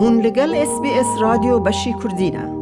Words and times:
هون 0.00 0.20
لگل 0.20 0.54
اس 0.54 0.80
بی 0.82 0.90
اس 0.90 1.06
رادیو 1.20 1.58
بشی 1.58 1.94
کردینه 2.02 2.58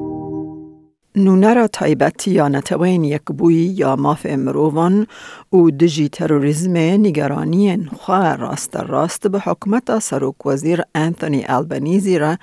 نونه 1.17 1.55
را 1.55 1.67
تایبتی 1.69 2.31
یا 2.31 2.49
نتوین 2.49 3.05
یک 3.05 3.23
بوی 3.23 3.55
یا 3.55 3.97
ماف 3.97 4.27
امروون 4.29 5.07
او 5.51 5.71
دجی 5.71 6.09
تروریزم 6.09 6.77
نگرانی 6.77 7.89
خواه 7.97 8.37
راست 8.37 8.77
راست 8.77 9.29
به 9.29 9.39
حکمت 9.39 9.99
سروک 9.99 10.47
وزیر 10.47 10.83
انتونی 10.95 11.45
البنیزی 11.49 12.19
را 12.19 12.37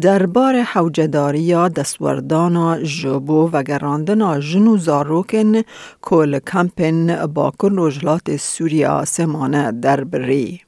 در 0.00 0.26
بار 0.26 0.62
حوجداری 0.62 1.40
یا 1.40 1.68
دستوردان 1.68 2.82
جبو 2.82 3.50
و 3.52 3.62
گراندن 3.62 4.40
جنو 4.40 4.76
زاروکن 4.76 5.62
کل 6.02 6.38
کمپن 6.38 7.26
با 7.26 7.52
کل 7.58 7.74
رجلات 7.78 8.36
سوریا 8.36 9.04
سمانه 9.04 9.72
در 9.72 10.04
بری. 10.04 10.60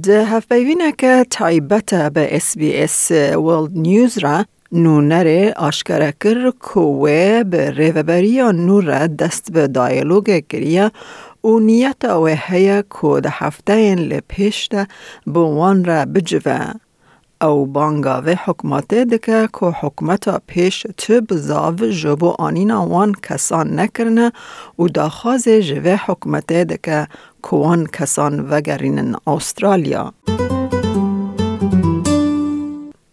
Di 0.00 0.12
hevpeyvîneke 0.12 1.24
taybet 1.30 1.92
bi 2.14 2.40
SBS 2.40 3.08
World 3.34 3.74
News 3.74 4.22
re 4.22 4.44
نونر 4.72 5.52
آشکاره 5.56 6.12
کر 6.22 6.50
کوه 6.60 7.44
به 7.50 7.70
ریوبریا 7.70 8.50
نور 8.50 9.06
دست 9.06 9.52
به 9.52 9.68
کریه 10.50 10.90
و 11.44 11.58
نیت 11.58 12.04
او 12.04 12.26
هیا 12.26 12.82
که 12.82 13.20
ده 13.24 13.30
هفته 13.40 13.72
این 13.72 13.98
لپیش 13.98 14.68
ده 14.72 14.86
وان 15.26 15.84
را 15.84 16.04
بجوه. 16.04 16.60
او 17.42 17.66
بانگاوه 17.66 18.34
حکماته 18.44 19.04
دکه 19.04 19.48
که 19.60 19.66
حکمتا 19.66 20.40
پیش 20.46 20.86
تو 20.96 21.20
بزاو 21.20 21.76
جبو 22.02 22.34
وان 22.92 23.12
کسان 23.22 23.80
نکرنه 23.80 24.32
و 24.78 24.88
داخواز 24.88 25.48
جوه 25.48 26.00
حکمته 26.06 26.64
دکه 26.64 26.76
که 26.82 27.06
وان 27.52 27.86
کسان 27.86 28.40
وگرینن 28.40 29.14
استرالیا. 29.26 30.12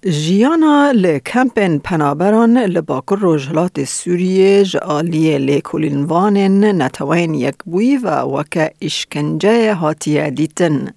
جیانا 0.05 0.91
ل 0.91 1.17
کمپن 1.17 1.77
پنابران 1.77 2.57
ل 2.57 2.81
باکر 2.81 3.15
روجهلات 3.15 3.83
سوریه 3.83 4.63
جالیه 4.63 5.37
ل 5.37 5.59
کولینوان 5.59 6.37
نتوین 6.81 7.33
یک 7.33 7.55
بوی 7.65 7.97
و 7.97 8.07
وکا 8.09 8.67
اشکنجه 8.81 9.73
هاتیه 9.73 10.29
دیتن. 10.29 10.87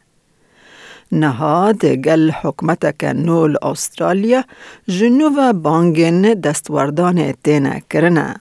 نهاد 1.13 1.85
گل 1.85 2.31
حکمتک 2.31 3.05
نول 3.05 3.57
استرالیا 3.63 4.45
جنوب 4.89 5.53
بانگن 5.53 6.23
دستوردان 6.35 7.33
تینه 7.33 7.83
کرنه. 7.91 8.37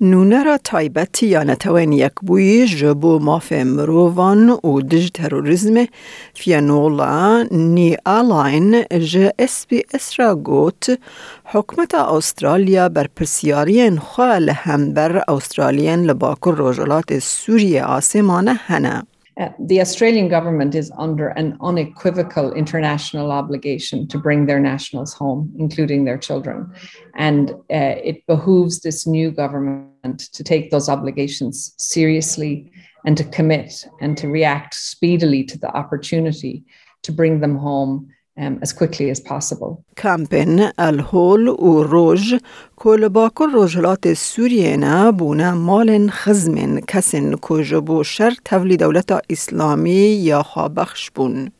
نونرا 0.00 0.58
تایبتی 0.64 1.26
یا 1.26 1.42
نتوین 1.42 1.92
یک 1.92 2.12
بوی 2.22 2.66
جبو 2.66 3.18
ماف 3.18 3.52
مرووان 3.52 4.50
و 4.50 4.80
دج 4.80 5.10
تروریزم 5.14 5.86
فیانولا 6.34 7.42
نی 7.50 7.96
آلاین 8.04 8.82
ج 8.82 9.28
اس 9.38 9.66
بی 9.66 9.82
اس 9.94 10.20
را 10.20 10.34
گوت 10.34 10.98
حکمت 11.44 11.94
استرالیا 11.94 12.88
بر 12.88 13.06
پرسیارین 13.16 13.98
خواه 13.98 14.50
هم 14.50 14.94
بر 14.94 15.22
استرالین 15.28 16.04
لباکر 16.04 16.50
روژلات 16.50 17.18
سوریه 17.18 17.84
آسمانه 17.84 18.52
هنه. 18.52 19.02
Uh, 19.38 19.50
the 19.58 19.80
Australian 19.82 20.28
government 20.28 20.74
is 20.74 20.90
under 20.96 21.28
an 21.28 21.58
unequivocal 21.60 22.54
international 22.54 23.30
obligation 23.30 24.08
to 24.08 24.18
bring 24.18 24.46
their 24.46 24.58
nationals 24.58 25.12
home, 25.12 25.52
including 25.58 26.04
their 26.04 26.16
children. 26.16 26.72
And 27.14 27.50
uh, 27.50 28.00
it 28.02 28.26
behooves 28.26 28.80
this 28.80 29.06
new 29.06 29.30
government 29.30 30.20
to 30.32 30.42
take 30.42 30.70
those 30.70 30.88
obligations 30.88 31.74
seriously 31.76 32.70
and 33.04 33.16
to 33.18 33.24
commit 33.24 33.86
and 34.00 34.16
to 34.16 34.28
react 34.28 34.74
speedily 34.74 35.44
to 35.44 35.58
the 35.58 35.68
opportunity 35.68 36.64
to 37.02 37.12
bring 37.12 37.40
them 37.40 37.56
home 37.56 38.08
as 38.38 38.72
quickly 38.72 39.10
as 39.10 39.20
possible. 39.20 39.82
کمپین 39.96 40.60
الهول 40.78 41.48
و 41.48 41.82
روژ 41.82 42.34
کل 42.76 43.08
باکر 43.08 43.46
روژلات 43.46 44.14
سوریه 44.14 44.76
نه 44.76 45.12
بونه 45.12 45.52
مال 45.52 46.08
خزمن 46.10 46.80
کسین 46.80 47.36
کجبو 47.36 48.04
شر 48.04 48.32
تولی 48.44 48.76
دولت 48.76 49.12
اسلامی 49.30 49.92
یا 49.92 50.42
خوابخش 50.42 51.10
بون. 51.10 51.50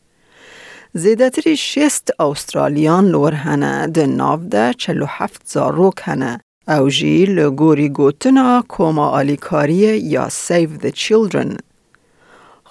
زیدتری 0.93 1.57
شست 1.57 2.21
استرالیان 2.21 3.09
لور 3.09 3.33
هنه 3.33 3.87
ده 3.87 4.07
ناو 4.07 4.41
ده 4.41 4.73
چلو 4.79 5.07
هفت 5.09 5.43
زاروک 5.47 6.01
هنه. 6.03 6.41
او 6.69 6.89
جی 6.89 7.27
لگوری 7.27 7.89
گوتنا 7.89 8.65
کوما 8.69 9.09
آلیکاری 9.09 9.99
یا 9.99 10.29
Save 10.29 10.83
the 10.83 10.91
Children. 10.91 11.59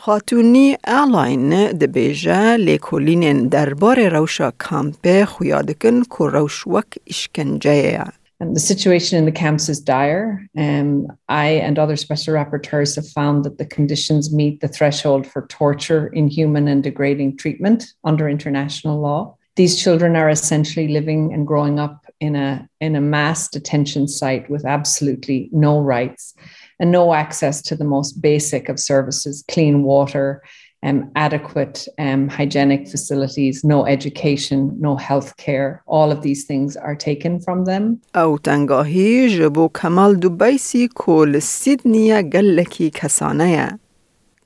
خاتونی 0.04 0.76
الاین 0.84 1.72
دبیجه 1.72 2.56
لیکولینین 2.56 3.48
دربار 3.48 4.09
روشا 4.09 4.53
کامپه 4.59 5.25
خویادکن 5.25 6.03
که 6.03 6.25
روش 6.25 6.66
وک 6.66 6.98
اشکنجه 7.06 8.04
And 8.41 8.56
the 8.56 8.60
situation 8.60 9.19
in 9.19 9.26
the 9.26 9.41
camps 9.43 9.69
is 9.69 9.81
dire. 9.81 10.48
Um, 10.56 11.09
I 11.28 11.48
and 11.66 11.78
other 11.78 11.97
special 11.97 12.32
rapporteurs 12.34 12.97
have 12.97 13.06
found 13.06 13.44
that 13.44 13.59
the 13.59 13.66
conditions 13.66 14.32
meet 14.32 14.62
the 14.62 14.69
threshold 14.69 15.26
for 15.26 15.47
torture, 15.48 16.06
inhuman, 16.06 16.66
and 16.66 16.82
degrading 16.82 17.37
treatment 17.37 17.81
under 18.03 18.31
international 18.31 18.98
law. 18.98 19.37
These 19.56 19.76
children 19.82 20.16
are 20.16 20.31
essentially 20.31 20.88
living 20.88 21.34
and 21.34 21.47
growing 21.47 21.78
up 21.78 22.06
in 22.19 22.34
a, 22.34 22.66
in 22.81 22.97
a 22.97 23.00
mass 23.03 23.47
detention 23.48 24.09
site 24.09 24.48
with 24.48 24.65
absolutely 24.65 25.50
no 25.53 25.78
rights 25.78 26.34
and 26.81 26.91
no 26.91 27.15
access 27.15 27.62
to 27.62 27.76
the 27.76 27.84
most 27.84 28.21
basic 28.21 28.69
of 28.69 28.78
services 28.78 29.44
clean 29.53 29.82
water, 29.82 30.43
um, 30.82 31.10
adequate 31.15 31.87
um, 31.98 32.28
hygienic 32.28 32.88
facilities, 32.88 33.65
no 33.65 33.87
education, 33.87 34.59
no 34.81 34.97
health 34.97 35.37
care. 35.37 35.82
All 35.87 36.10
of 36.10 36.22
these 36.22 36.44
things 36.44 36.76
are 36.76 36.97
taken 36.97 37.41
from 37.41 37.65
them. 37.65 38.00
او 38.15 38.38
تنگاهی 38.38 39.28
جبو 39.38 39.69
کمال 39.69 40.15
دوبیسی 40.15 40.88
کل 40.94 41.38
سیدنیا 41.38 42.22
گلکی 42.22 42.91
کسانه 42.91 43.78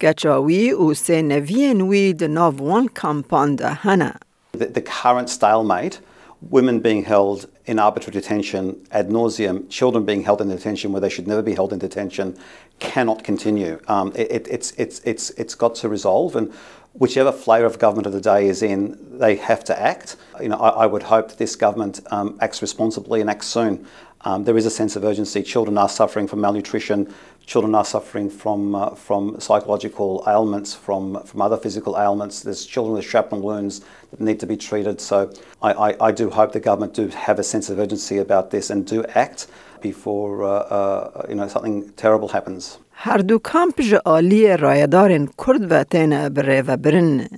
گچاوی 0.00 0.70
او 0.70 0.94
سه 0.94 1.22
نوین 1.22 1.80
وی 1.80 2.12
دناوان 2.12 2.88
کمپاند 2.96 3.60
هنه. 3.62 4.14
The, 4.56 4.66
the 4.66 4.82
current 4.82 5.30
stalemate 5.30 5.98
women 6.41 6.79
being 6.79 7.03
held 7.03 7.47
in 7.65 7.79
arbitrary 7.79 8.13
detention 8.13 8.85
ad 8.91 9.09
nauseum, 9.09 9.69
children 9.69 10.05
being 10.05 10.23
held 10.23 10.41
in 10.41 10.47
detention 10.47 10.91
where 10.91 11.01
they 11.01 11.09
should 11.09 11.27
never 11.27 11.41
be 11.41 11.53
held 11.53 11.73
in 11.73 11.79
detention, 11.79 12.37
cannot 12.79 13.23
continue. 13.23 13.79
Um, 13.87 14.13
it, 14.15 14.47
it's, 14.47 14.71
it's, 14.71 14.99
it's, 15.03 15.31
it's 15.31 15.55
got 15.55 15.75
to 15.75 15.89
resolve, 15.89 16.35
and 16.35 16.53
whichever 16.93 17.31
flavour 17.31 17.65
of 17.65 17.77
government 17.77 18.07
of 18.07 18.13
the 18.13 18.21
day 18.21 18.47
is 18.47 18.63
in, 18.63 18.97
they 19.19 19.35
have 19.35 19.63
to 19.65 19.79
act. 19.79 20.15
You 20.41 20.49
know, 20.49 20.57
I, 20.57 20.83
I 20.83 20.85
would 20.85 21.03
hope 21.03 21.29
that 21.29 21.37
this 21.37 21.55
government 21.55 21.99
um, 22.11 22.37
acts 22.41 22.61
responsibly 22.61 23.21
and 23.21 23.29
acts 23.29 23.47
soon. 23.47 23.85
Um, 24.26 24.44
there 24.44 24.56
is 24.56 24.64
a 24.64 24.70
sense 24.70 24.96
of 24.96 25.04
urgency. 25.04 25.42
Children 25.42 25.76
are 25.76 25.88
suffering 25.88 26.26
from 26.26 26.40
malnutrition. 26.40 27.12
Children 27.44 27.74
are 27.74 27.84
suffering 27.84 28.30
from, 28.30 28.74
uh, 28.74 28.90
from 28.94 29.38
psychological 29.38 30.24
ailments, 30.26 30.74
from, 30.74 31.22
from 31.24 31.42
other 31.42 31.58
physical 31.58 31.98
ailments. 31.98 32.42
There's 32.42 32.64
children 32.64 32.94
with 32.94 33.04
shrapnel 33.04 33.42
wounds 33.42 33.82
that 34.10 34.20
need 34.20 34.40
to 34.40 34.46
be 34.46 34.56
treated. 34.56 35.00
So 35.00 35.30
I, 35.60 35.72
I, 35.72 36.06
I 36.08 36.10
do 36.10 36.30
hope 36.30 36.52
the 36.52 36.60
government 36.60 36.94
do 36.94 37.08
have 37.08 37.38
a 37.38 37.44
sense 37.44 37.68
of 37.68 37.78
urgency 37.78 38.16
about 38.16 38.50
this 38.50 38.70
and 38.70 38.86
do 38.86 39.04
act 39.14 39.46
before 39.82 40.44
uh, 40.44 40.48
uh, 40.48 41.26
you 41.28 41.34
know, 41.34 41.48
something 41.48 41.90
terrible 41.96 42.28
happens. 42.28 42.78
هر 42.96 43.18
دو 43.18 43.38
کامپ 43.38 43.80
جعالی 43.80 44.56
رایدارن 44.56 45.26
کرد 45.26 45.72
و 45.72 45.84
تین 45.84 46.28
بره 46.28 46.62
و 46.66 46.76
برن 46.76 47.28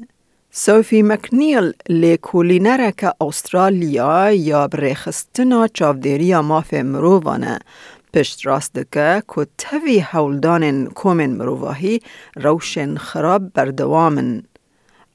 سوفی 0.54 1.02
مکنیل 1.02 1.74
لیکولینره 1.90 2.94
که 2.98 3.14
استرالیا 3.22 4.32
یا 4.32 4.68
برخستنا 4.68 5.68
چاودیریا 5.68 6.42
ماف 6.42 6.74
مرووانه 6.74 7.60
پشت 8.14 8.46
راست 8.46 8.80
که 8.92 9.24
توی 9.58 10.00
حولدان 10.00 10.86
کومن 10.88 11.30
مروواهی 11.30 12.00
روشن 12.36 12.98
خراب 12.98 13.54
بردوامن. 13.54 14.44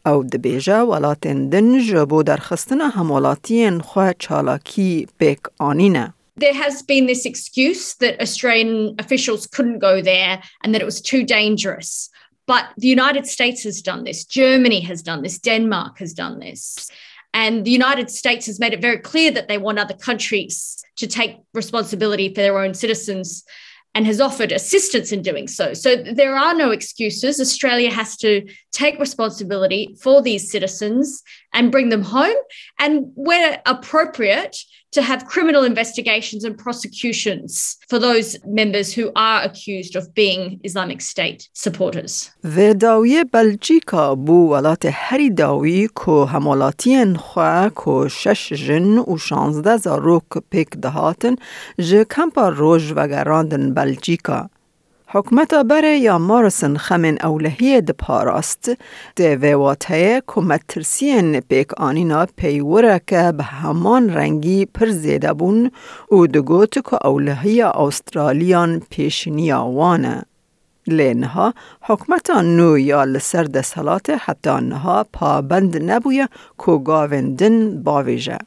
او 0.06 0.24
دبیجه 0.24 0.78
ولاتن 0.78 1.48
دن 1.48 1.78
جبو 1.78 2.22
درخستنا 2.22 2.88
همولاتین 2.88 3.80
خواه 3.80 4.12
چالاکی 4.18 5.06
بیک 5.18 5.40
آنینه. 5.58 6.14
there 6.36 6.54
has 6.54 6.82
been 6.82 7.06
this 7.06 7.24
excuse 7.24 7.94
that 7.94 8.20
Australian 8.20 8.94
officials 8.98 9.46
couldn't 9.46 9.78
go 9.78 10.02
there 10.02 10.42
and 10.62 10.74
that 10.74 10.82
it 10.82 10.84
was 10.84 11.00
too 11.00 11.22
dangerous. 11.24 12.10
But 12.46 12.68
the 12.76 12.88
United 12.88 13.26
States 13.26 13.64
has 13.64 13.82
done 13.82 14.04
this, 14.04 14.24
Germany 14.24 14.80
has 14.80 15.02
done 15.02 15.22
this, 15.22 15.38
Denmark 15.38 15.98
has 15.98 16.12
done 16.12 16.38
this. 16.38 16.90
And 17.34 17.64
the 17.64 17.70
United 17.70 18.10
States 18.10 18.46
has 18.46 18.58
made 18.58 18.72
it 18.72 18.80
very 18.80 18.98
clear 18.98 19.30
that 19.32 19.48
they 19.48 19.58
want 19.58 19.78
other 19.78 19.94
countries 19.94 20.82
to 20.96 21.06
take 21.06 21.36
responsibility 21.52 22.28
for 22.28 22.40
their 22.40 22.58
own 22.58 22.72
citizens 22.72 23.44
and 23.94 24.06
has 24.06 24.20
offered 24.20 24.52
assistance 24.52 25.10
in 25.10 25.22
doing 25.22 25.48
so. 25.48 25.72
So 25.72 25.96
there 25.96 26.36
are 26.36 26.54
no 26.54 26.70
excuses. 26.70 27.40
Australia 27.40 27.90
has 27.90 28.16
to 28.18 28.46
take 28.70 28.98
responsibility 28.98 29.96
for 30.00 30.20
these 30.20 30.50
citizens 30.50 31.22
and 31.54 31.72
bring 31.72 31.88
them 31.88 32.02
home, 32.02 32.36
and 32.78 33.10
where 33.14 33.62
appropriate, 33.64 34.56
to 34.91 35.01
have 35.01 35.25
criminal 35.25 35.63
investigations 35.63 36.43
and 36.43 36.57
prosecutions 36.57 37.77
for 37.89 37.97
those 37.99 38.37
members 38.45 38.93
who 38.93 39.11
are 39.15 39.41
accused 39.43 39.95
of 39.95 40.13
being 40.13 40.59
Islamic 40.63 41.01
State 41.01 41.49
supporters. 41.53 42.29
و 42.43 42.73
داوی 42.73 43.23
بلژیکا 43.23 44.15
بو 44.15 44.49
ولات 44.49 44.85
هری 44.91 45.29
داوی 45.29 45.87
کو 45.87 46.25
همولاتین 46.25 47.15
خوا 47.15 47.69
کو 47.69 48.09
شش 48.09 48.53
جن 48.53 48.97
و 48.97 49.17
شانزده 49.17 49.77
زاروک 49.77 50.37
پیک 50.49 50.69
دهاتن 50.69 51.35
جه 51.79 52.03
کمپا 52.03 52.49
روژ 52.49 52.91
و 52.95 53.07
گراندن 53.07 53.73
بلژیکا. 53.73 54.49
حکمت 55.08 55.54
بره 55.54 55.98
یا 55.98 56.18
مارسن 56.18 56.76
خمن 56.76 57.18
اولهی 57.22 57.80
د 57.80 57.90
پاراست 57.90 58.70
ده 59.16 59.36
ویواته 59.36 60.22
کمت 60.26 60.62
ترسین 60.68 61.40
پیک 61.40 61.74
آنینا 61.74 62.26
پیوره 62.36 63.00
که 63.06 63.32
به 63.36 63.44
همان 63.44 64.10
رنگی 64.14 64.66
پر 64.66 64.86
زیده 64.86 65.32
بون 65.32 65.70
و 66.12 66.26
دگوت 66.26 66.74
که 66.90 67.06
اولهی 67.06 67.62
استرالیان 67.62 68.82
پیشنی 68.90 69.52
آوانه. 69.52 70.22
لینها 70.86 71.54
حکمت 71.82 72.30
نو 72.30 72.78
یا 72.78 73.04
لسر 73.04 73.44
دستالات 73.44 74.10
حتی 74.10 74.50
آنها 74.50 75.06
پابند 75.12 75.90
نبویه 75.90 76.28
که 76.66 76.72
گاوندن 76.84 77.82
باویجه. 77.82 78.38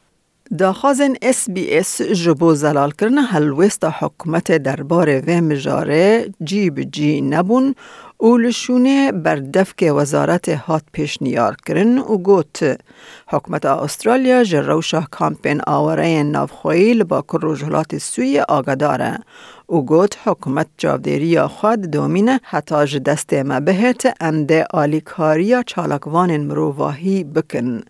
داخازن 0.58 1.14
اس 1.22 1.50
بی 1.50 1.78
اس 1.78 2.02
جبو 2.02 2.54
زلال 2.54 2.90
کرن 2.90 3.18
هلوست 3.18 3.84
حکومت 3.84 4.52
دربار 4.52 5.22
و 5.26 5.40
مجاره 5.40 6.26
جی 6.44 7.20
نبون 7.20 7.74
او 8.16 8.36
لشونه 8.36 9.12
بردفک 9.12 9.92
وزارت 9.96 10.48
هات 10.48 10.82
پیش 10.92 11.22
نیار 11.22 11.56
کرن 11.66 11.98
و 11.98 12.16
گوت 12.16 12.80
حکومت 13.26 13.66
استرالیا 13.66 14.44
جروشا 14.44 15.00
کامپین 15.10 15.60
آوره 15.66 16.22
نافخویی 16.22 16.94
لبا 16.94 17.22
کروجهلات 17.22 17.98
سوی 17.98 18.40
آگداره 18.40 19.18
او 19.66 19.86
گوت 19.86 20.18
حکومت 20.24 20.66
جاودیری 20.78 21.40
خود 21.40 21.80
دومینه 21.80 22.40
حتی 22.42 22.98
دست 22.98 23.34
مبهت 23.34 24.16
امده 24.20 24.66
آلیکاریا 24.70 25.62
چالکوان 25.62 26.36
مروواهی 26.36 27.24
بکن. 27.24 27.82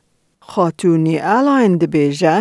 خاتوونی 0.53 1.17
ئالاین 1.29 1.75
دەبێژە 1.83 2.37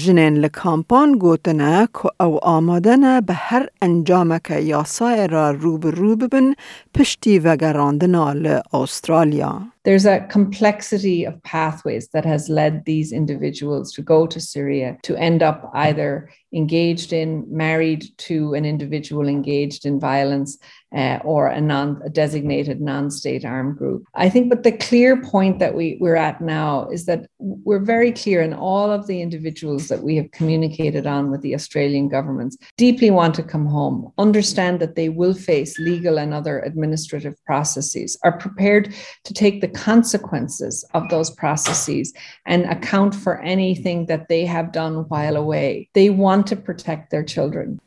ژنێن 0.00 0.34
لە 0.42 0.48
کامپان 0.60 1.08
گوتنە 1.22 1.76
کو 1.96 2.06
ئەو 2.20 2.34
ئامادەنە 2.46 3.14
بە 3.26 3.34
هەر 3.46 3.64
ئەنجامەکە 3.80 4.56
یاسایەرە 4.72 5.46
ڕوبڕوو 5.62 6.18
ببن 6.20 6.46
پشتی 6.94 7.40
ڤەگەڕاندنا 7.44 8.26
لە 8.44 8.54
ئوسترالیا. 8.72 9.52
There's 9.88 10.04
a 10.04 10.20
complexity 10.28 11.24
of 11.24 11.42
pathways 11.44 12.08
that 12.08 12.26
has 12.26 12.50
led 12.50 12.84
these 12.84 13.10
individuals 13.10 13.90
to 13.92 14.02
go 14.02 14.26
to 14.26 14.38
Syria 14.38 14.98
to 15.04 15.16
end 15.16 15.42
up 15.42 15.70
either 15.72 16.28
engaged 16.52 17.12
in, 17.12 17.46
married 17.48 18.04
to 18.18 18.52
an 18.52 18.66
individual 18.66 19.28
engaged 19.28 19.86
in 19.86 19.98
violence, 19.98 20.58
uh, 20.94 21.18
or 21.24 21.48
a 21.48 21.60
non 21.60 22.00
a 22.04 22.08
designated 22.08 22.80
non-state 22.80 23.44
armed 23.44 23.76
group. 23.76 24.04
I 24.14 24.30
think, 24.30 24.48
but 24.48 24.62
the 24.62 24.72
clear 24.72 25.20
point 25.20 25.58
that 25.58 25.74
we, 25.74 25.98
we're 26.00 26.16
at 26.16 26.40
now 26.40 26.88
is 26.88 27.04
that 27.06 27.26
we're 27.38 27.78
very 27.78 28.12
clear, 28.12 28.40
and 28.40 28.54
all 28.54 28.90
of 28.90 29.06
the 29.06 29.20
individuals 29.20 29.88
that 29.88 30.02
we 30.02 30.16
have 30.16 30.30
communicated 30.30 31.06
on 31.06 31.30
with 31.30 31.42
the 31.42 31.54
Australian 31.54 32.08
governments 32.08 32.56
deeply 32.78 33.10
want 33.10 33.34
to 33.34 33.42
come 33.42 33.66
home, 33.66 34.10
understand 34.16 34.80
that 34.80 34.96
they 34.96 35.10
will 35.10 35.34
face 35.34 35.78
legal 35.78 36.18
and 36.18 36.32
other 36.32 36.60
administrative 36.60 37.34
processes, 37.44 38.18
are 38.24 38.38
prepared 38.38 38.94
to 39.24 39.34
take 39.34 39.60
the 39.60 39.68
consequences 39.77 40.85
of 40.93 41.09
those 41.09 41.29
processes 41.29 42.13
and 42.45 42.65
account 42.65 43.15
for 43.15 43.39
anything 43.41 44.05
that 44.07 44.27
they 44.29 44.45
have 44.45 44.71
done 44.71 45.05
while 45.09 45.35
away. 45.35 45.89
They 45.93 46.09
want 46.09 46.47
to 46.47 46.55
protect 46.55 47.09
their 47.11 47.23
children. 47.23 47.79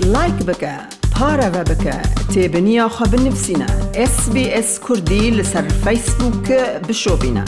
Like 0.00 0.38
بك 0.46 0.64
پارە 1.16 1.48
بکە 1.70 1.98
تێبنییا 2.32 2.86
خە 2.96 3.06
بنفسینە 3.12 3.70
SسBS 4.10 4.70
کوردی 4.84 5.24
لەسەر 5.38 5.66
فیسبوک 5.84 6.48
بشۆبینە. 6.86 7.44